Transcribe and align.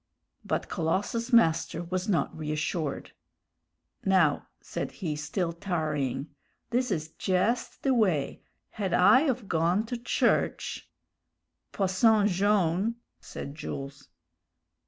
But 0.43 0.67
Colossus's 0.67 1.31
master 1.31 1.83
was 1.83 2.09
not 2.09 2.35
reassured. 2.35 3.11
"Now," 4.03 4.47
said 4.59 4.93
he, 4.93 5.15
still 5.15 5.53
tarrying, 5.53 6.33
"this 6.71 6.89
is 6.89 7.09
jest 7.09 7.83
the 7.83 7.93
way; 7.93 8.41
had 8.71 8.93
I 8.95 9.27
of 9.29 9.47
gone 9.47 9.85
to 9.85 9.97
church" 9.99 10.89
"Posson 11.71 12.25
Jone'" 12.27 12.95
said 13.19 13.53
Jules. 13.53 14.07